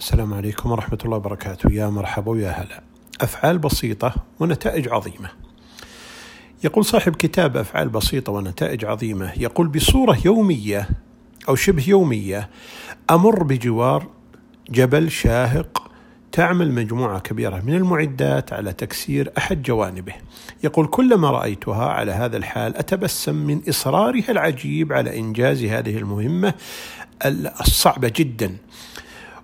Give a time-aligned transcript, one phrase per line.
[0.00, 1.72] السلام عليكم ورحمة الله وبركاته.
[1.72, 2.82] يا مرحبا ويا هلا.
[3.20, 5.30] أفعال بسيطة ونتائج عظيمة.
[6.64, 9.32] يقول صاحب كتاب أفعال بسيطة ونتائج عظيمة.
[9.36, 10.88] يقول بصورة يومية
[11.48, 12.50] أو شبه يومية
[13.10, 14.06] أمر بجوار
[14.70, 15.90] جبل شاهق
[16.32, 20.14] تعمل مجموعة كبيرة من المعدات على تكسير أحد جوانبه.
[20.64, 26.54] يقول كلما رأيتها على هذا الحال أتبسم من إصرارها العجيب على إنجاز هذه المهمة
[27.60, 28.56] الصعبة جدا.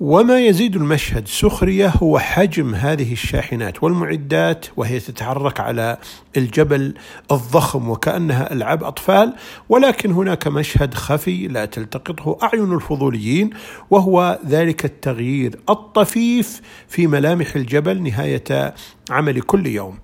[0.00, 5.98] وما يزيد المشهد سخرية هو حجم هذه الشاحنات والمعدات وهي تتحرك على
[6.36, 6.94] الجبل
[7.32, 9.34] الضخم وكأنها ألعاب أطفال
[9.68, 13.50] ولكن هناك مشهد خفي لا تلتقطه أعين الفضوليين
[13.90, 18.74] وهو ذلك التغيير الطفيف في ملامح الجبل نهاية
[19.10, 19.98] عمل كل يوم.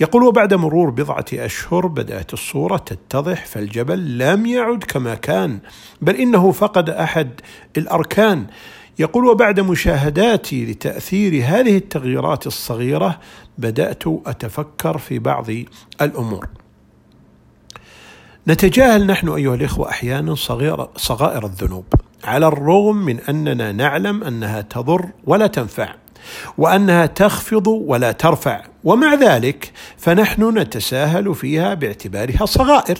[0.00, 5.58] يقول وبعد مرور بضعة أشهر بدأت الصورة تتضح فالجبل لم يعد كما كان
[6.02, 7.40] بل إنه فقد أحد
[7.76, 8.46] الأركان
[8.98, 13.18] يقول وبعد مشاهداتي لتأثير هذه التغييرات الصغيرة
[13.58, 15.46] بدأت أتفكر في بعض
[16.00, 16.48] الأمور.
[18.48, 21.84] نتجاهل نحن أيها الإخوة أحيانا صغير صغائر الذنوب
[22.24, 25.94] على الرغم من أننا نعلم أنها تضر ولا تنفع
[26.58, 32.98] وأنها تخفض ولا ترفع ومع ذلك فنحن نتساهل فيها باعتبارها صغائر.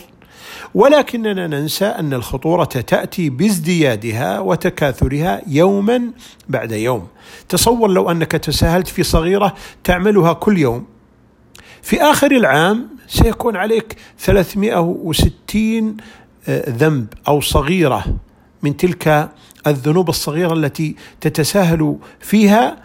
[0.75, 6.11] ولكننا ننسى أن الخطورة تأتي بازديادها وتكاثرها يوما
[6.49, 7.07] بعد يوم.
[7.49, 10.85] تصور لو أنك تساهلت في صغيرة تعملها كل يوم.
[11.81, 15.97] في آخر العام سيكون عليك 360
[16.47, 18.05] آه، ذنب أو صغيرة
[18.63, 19.29] من تلك
[19.67, 22.77] الذنوب الصغيرة التي تتساهل فيها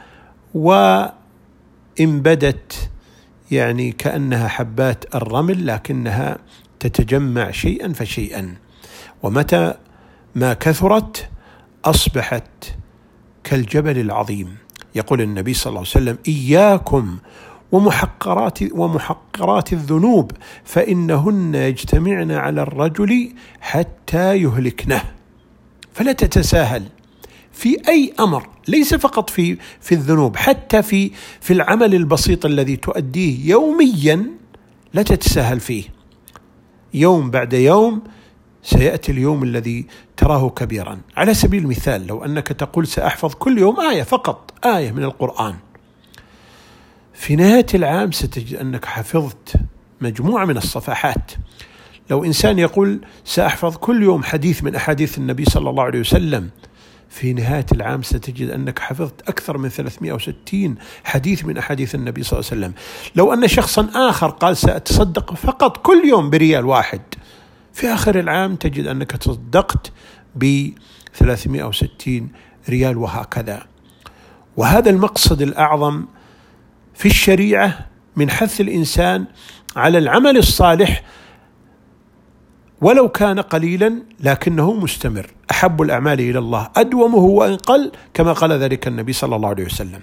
[0.54, 1.10] وإن
[2.00, 2.90] بدت
[3.50, 6.38] يعني كأنها حبات الرمل لكنها
[6.88, 8.54] تتجمع شيئا فشيئا.
[9.22, 9.74] ومتى
[10.34, 11.28] ما كثرت
[11.84, 12.74] أصبحت
[13.44, 14.56] كالجبل العظيم.
[14.94, 17.18] يقول النبي صلى الله عليه وسلم إياكم
[17.72, 20.32] ومحقرات ومحقرات الذنوب
[20.64, 25.02] فإنهن يجتمعن على الرجل حتى يهلكنه.
[25.92, 26.82] فلا تتساهل.
[27.52, 31.10] في أي أمر ليس فقط في في الذنوب حتى في
[31.40, 34.26] في العمل البسيط الذي تؤديه يوميا
[34.94, 35.93] لا تتساهل فيه.
[36.94, 38.02] يوم بعد يوم
[38.62, 41.00] سيأتي اليوم الذي تراه كبيرا.
[41.16, 45.54] على سبيل المثال لو أنك تقول سأحفظ كل يوم آية فقط آية من القرآن.
[47.14, 49.56] في نهاية العام ستجد أنك حفظت
[50.00, 51.32] مجموعة من الصفحات.
[52.10, 56.50] لو إنسان يقول سأحفظ كل يوم حديث من أحاديث النبي صلى الله عليه وسلم
[57.14, 62.50] في نهاية العام ستجد أنك حفظت أكثر من 360 حديث من أحاديث النبي صلى الله
[62.50, 62.74] عليه وسلم.
[63.16, 67.00] لو أن شخصا آخر قال سأتصدق فقط كل يوم بريال واحد
[67.72, 69.92] في آخر العام تجد أنك تصدقت
[70.34, 70.70] ب
[71.14, 72.28] 360
[72.68, 73.66] ريال وهكذا.
[74.56, 76.04] وهذا المقصد الأعظم
[76.94, 77.86] في الشريعة
[78.16, 79.24] من حث الإنسان
[79.76, 81.02] على العمل الصالح
[82.84, 88.88] ولو كان قليلا لكنه مستمر أحب الأعمال إلى الله أدومه وان قل كما قال ذلك
[88.88, 90.00] النبي صلى الله عليه وسلم.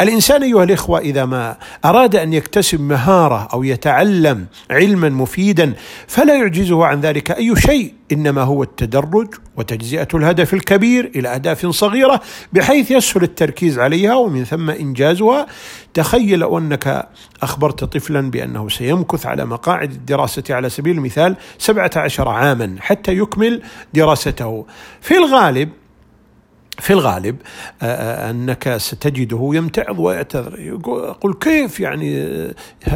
[0.00, 5.72] الإنسان أيها الإخوة إذا ما أراد أن يكتسب مهارة أو يتعلم علما مفيدا
[6.06, 12.20] فلا يعجزه عن ذلك أي شيء إنما هو التدرج وتجزئة الهدف الكبير إلى أهداف صغيرة
[12.52, 15.46] بحيث يسهل التركيز عليها ومن ثم إنجازها.
[15.94, 17.08] تخيل أنك
[17.42, 23.62] أخبرت طفلا بأنه سيمكث على مقاعد الدراسة على سبيل المثال 17 عاما حتى يكمل
[23.94, 24.66] دراسته.
[25.00, 25.68] في الغالب
[26.78, 27.36] في الغالب
[27.82, 30.60] آه، آه، أنك ستجده يمتعض ويعتذر.
[30.60, 32.54] يقول كيف يعني آه،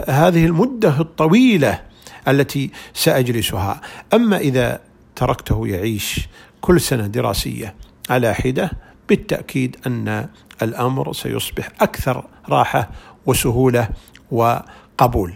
[0.09, 1.81] هذه المدة الطويلة
[2.29, 3.81] التي سأجلسها؟
[4.15, 4.81] أما إذا
[5.19, 6.29] تركته يعيش
[6.61, 7.75] كل سنة دراسية.
[8.11, 8.71] على حدة
[9.09, 10.29] بالتأكيد أن
[10.63, 12.91] الأمر سيصبح أكثر راحة
[13.27, 13.89] وسهولة
[14.31, 15.35] وقبول.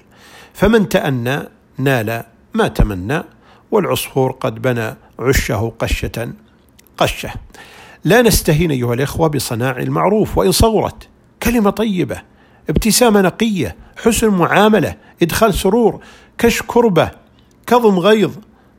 [0.55, 1.39] فمن تأنى
[1.79, 3.23] نال ما تمنى
[3.71, 6.33] والعصفور قد بنى عشه قشة
[6.99, 7.31] قشة.
[8.05, 11.09] لا نستهين أيها الإخوة بصناع المعروف وإن صغرت
[11.43, 12.23] كلمة طيبة
[12.71, 16.01] ابتسامة نقية حسن معاملة إدخال سرور
[16.39, 17.11] كش كربة
[17.67, 18.33] كظم غيظ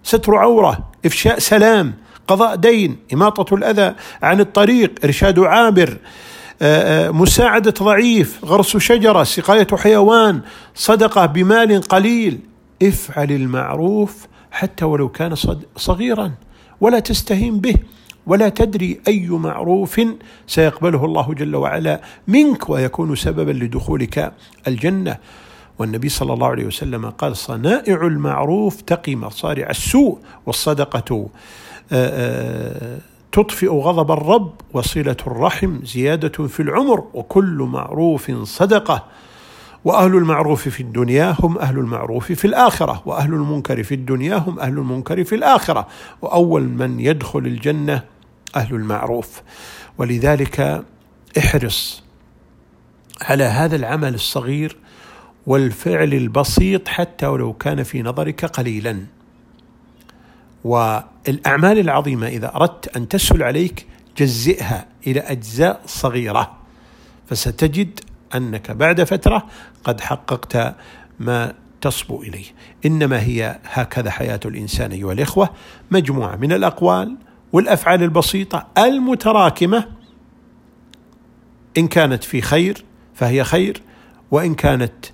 [0.04, 1.94] ستر عورة إفشاء سلام
[2.28, 5.98] قضاء دين إماطة الأذى عن الطريق إرشاد عابر
[6.62, 10.42] آه، آه، مساعدة ضعيف غرس شجرة سقاية حيوان
[10.76, 12.40] صدقة بمال قليل.
[12.84, 15.36] افعل المعروف حتى ولو كان
[15.76, 16.32] صغيرا
[16.82, 17.76] ولا تستهين به
[18.28, 20.02] ولا تدري أي معروف
[20.48, 24.34] سيقبله الله جل وعلا منك ويكون سببا لدخولك
[24.68, 25.18] الجنة.
[25.80, 31.30] والنبي صلى الله عليه وسلم قال صنائع المعروف تقي مصارع السوء والصدقة
[31.92, 32.10] آه،
[32.92, 32.98] آه،
[33.31, 39.06] تطفئ غضب الرب وصلة الرحم زيادة في العمر وكل معروف صدقة.
[39.86, 44.78] وأهل المعروف في الدنيا هم أهل المعروف في الآخرة وأهل المنكر في الدنيا هم أهل
[44.78, 45.88] المنكر في الآخرة.
[46.22, 48.04] وأول من يدخل الجنة
[48.56, 49.42] أهل المعروف.
[49.98, 50.84] ولذلك
[51.38, 52.04] احرص
[53.22, 54.78] على هذا العمل الصغير
[55.48, 59.06] والفعل البسيط حتى ولو كان في نظرك قليلا.
[60.63, 63.88] والأعمال العظيمة إذا أردت أن تسهل عليك
[64.18, 66.57] جزئها إلى أجزاء صغيرة
[67.28, 68.00] فستجد
[68.36, 69.48] أنك بعد فترة
[69.84, 70.75] قد حققت
[71.19, 72.45] ما تصبو إليه.
[72.86, 75.50] إنما هي هكذا حياة الإنسان أيها الإخوة
[75.92, 77.18] مجموعة من الأقوال
[77.54, 79.88] والأفعال البسيطة المتراكمة.
[81.78, 83.81] إن كانت في خير فهي خير
[84.31, 85.06] وإن كانت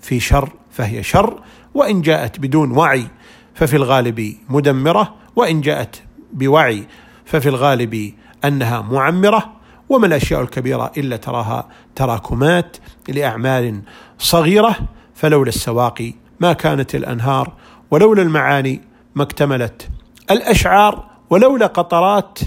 [0.00, 1.40] في شر فهي شر
[1.74, 3.06] وإن جاءت بدون وعي
[3.54, 6.02] ففي الغالب مدمرة وإن جاءت
[6.32, 6.86] بوعي
[7.24, 8.14] ففي الغالب
[8.44, 9.52] أنها معمرة.
[9.88, 12.76] وما الأشياء الكبيرة إلا تراها تراكمات
[13.08, 13.80] لأعمال
[14.18, 14.76] صغيرة.
[15.14, 17.52] فلولا السواقي ما كانت الأنهار
[17.90, 18.80] ولولا المعاني
[19.14, 19.88] ما اكتملت
[20.30, 22.38] الأشعار ولولا قطرات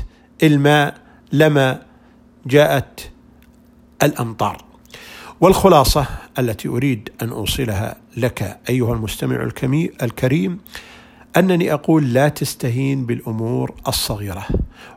[0.43, 0.93] الماء
[1.31, 1.81] لما
[2.45, 3.11] جاءت
[4.03, 4.57] الأمطار.
[5.41, 6.05] والخلاصة
[6.39, 9.49] التي أريد أن أوصلها لك أيها المستمع
[10.03, 10.59] الكريم
[11.37, 14.45] أنني أقول لا تستهين بالأمور الصغيرة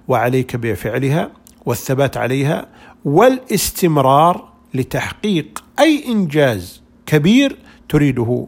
[0.09, 1.31] وعليك بفعلها
[1.67, 2.67] والثبات عليها
[3.05, 7.57] والاستمرار لتحقيق أي إنجاز كبير
[7.89, 8.47] تريده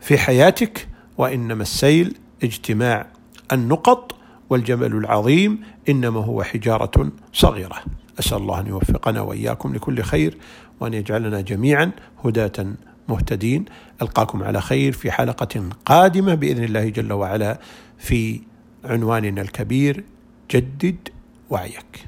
[0.00, 3.06] في حياتك وإنما السيل اجتماع
[3.52, 4.14] النقط
[4.50, 7.76] والجبل العظيم إنما هو حجارة صغيرة.
[8.18, 10.38] أسأل الله أن يوفقنا وإياكم لكل خير.
[10.80, 11.90] وأن يجعلنا جميعا
[12.24, 12.66] هداة
[13.08, 13.64] مهتدين.
[14.02, 17.60] ألقاكم على خير في حلقة قادمة بإذن الله جل وعلا
[17.98, 18.40] في
[18.84, 20.04] عنواننا الكبير
[20.50, 21.08] جدد
[21.50, 22.06] وعيك.